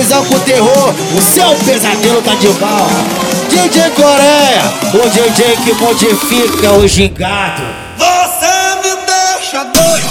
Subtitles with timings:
[0.00, 2.88] visão com o terror, o seu pesadelo tá de mal.
[3.50, 4.62] DJ Coreia,
[4.94, 7.62] o DJ que modifica o gingado.
[7.98, 8.46] Você
[8.82, 10.08] me deixa doido.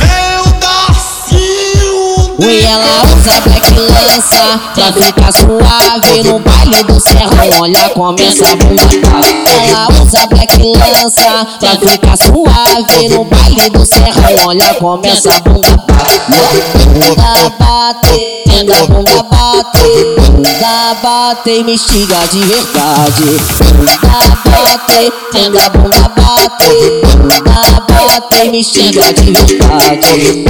[0.00, 3.83] Meu Darcinho E ela usa black
[4.14, 7.60] lança pra ficar suave no baile do serrão.
[7.60, 9.20] Olha como essa bunda tá.
[9.66, 14.46] Ela usa black lança pra ficar suave no baile do serrão.
[14.46, 15.84] Olha como essa bunda.
[16.28, 23.24] Bunda bate, tenda bunda bate, bunda bate me estiga de verdade.
[23.58, 23.98] Bunda
[24.44, 26.72] bate, tenda bunda bate,
[27.16, 30.44] bunda bate me estiga de verdade.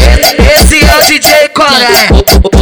[0.55, 2.09] Esse é o DJ Coreia,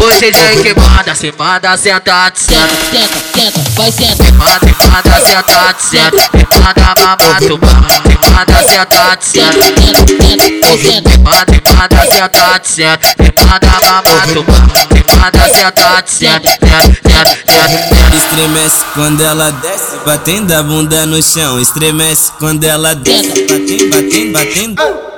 [0.02, 2.66] o DJ que manda, se manda sentado, senta.
[2.90, 4.32] Tenta, tenta, vai senta.
[4.32, 6.22] Manda, se manda sentado, senta.
[6.22, 7.88] Se manda mamado, mama.
[7.88, 9.52] Se manda sentado, senta.
[9.52, 11.10] Tenta, tenta, vai senta.
[11.10, 13.08] Se manda, se manda sentado, senta.
[13.08, 14.74] Se manda mamado, mama.
[14.90, 16.50] Se manda sentado, senta.
[16.50, 18.16] Senta, senta, senta.
[18.16, 21.60] Estremece quando ela desce, batendo a bunda no chão.
[21.60, 24.32] Estremece quando ela desce, batendo, batendo,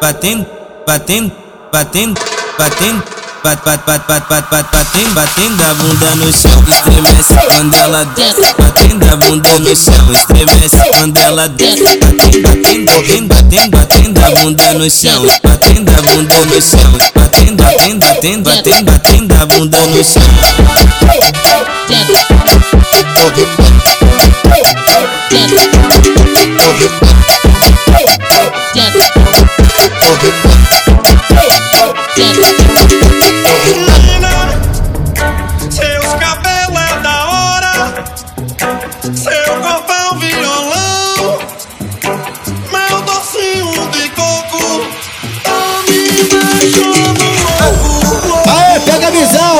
[0.00, 0.46] batendo,
[0.86, 1.32] batendo,
[1.72, 2.20] batendo,
[2.58, 3.02] batendo,
[3.44, 6.64] bat, bat, bat, bat, bat, bat, batendo, batendo a bunda no chão.
[6.66, 10.12] Estremece quando ela desce, batendo a bunda no chão.
[10.12, 15.26] Estremece quando ela desce, batendo, batendo, batendo, batendo a bunda no chão.
[15.42, 21.43] Batendo a bunda no chão, batendo, batendo, batendo, batendo, batendo a bunda no chão.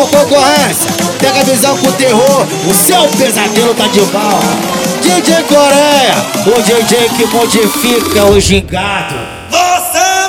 [0.06, 0.90] Concorrência.
[1.18, 4.40] Pega a visão com terror, o seu pesadelo tá de mal.
[5.02, 6.14] DJ Coreia,
[6.46, 9.14] o DJ que modifica o gingado.
[9.50, 10.23] Você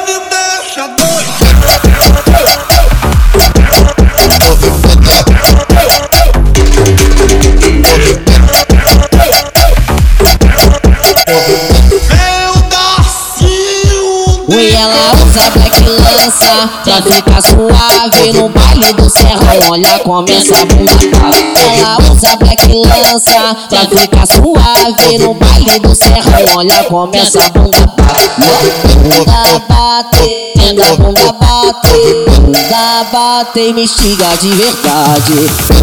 [14.48, 19.72] E ela usa black lança pra ficar suave no baile do serrão.
[19.72, 21.32] Olha como essa bunda tá.
[21.74, 26.58] Ela usa black lança pra ficar suave no baile do serrão.
[26.58, 28.06] Olha como essa bunda tá.
[28.38, 35.34] Bunda bate, tenda bunda bate, bunda bate me estiga de verdade.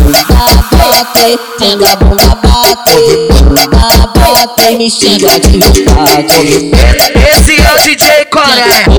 [0.00, 0.24] Bunda
[0.70, 4.01] bate, tenda bunda bate, bunda
[4.70, 6.70] e me estiga de verdade.
[7.30, 8.91] Esse é o DJ Coreia,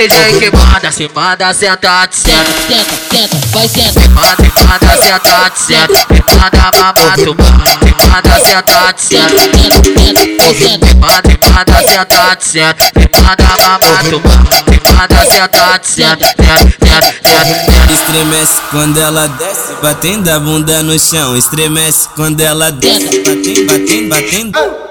[0.00, 2.44] o DJ que manda, se manda sentado, senta.
[2.68, 4.08] Tenta, tenta, vai senta.
[4.08, 5.94] Manda, se manda sentado, senta.
[5.94, 7.64] Se manda mamado, mama.
[7.66, 9.28] Se manda sentado, senta.
[9.28, 10.86] Tenta, tenta, vai senta.
[10.86, 12.84] Se manda, se manda sentado, senta.
[12.84, 14.50] Se manda mamado, mama.
[14.50, 16.26] Se manda sentado, senta.
[16.26, 17.92] Senta, senta, senta.
[17.92, 21.36] Estremece quando ela desce, batendo a bunda no chão.
[21.36, 24.10] Estremece quando ela desce, batendo, batendo,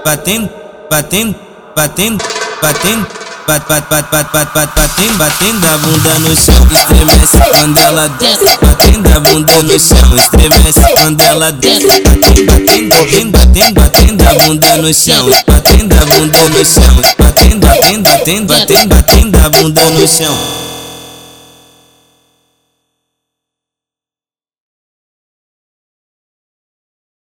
[0.06, 0.50] batendo,
[0.92, 1.36] batendo,
[1.76, 2.24] batendo,
[2.62, 3.08] batendo,
[3.50, 6.68] bat, bat, bat, bat, bat, bat, batendo, batendo a bunda no chão.
[6.72, 10.16] Estremece quando ela desce, batendo a bunda no chão.
[10.16, 15.30] Estremece quando ela desce, batendo, batendo, batendo, batendo, a bunda no chão.
[15.48, 20.69] Batendo a bunda no chão, batendo, batendo, batendo, batendo, batendo a bunda no chão.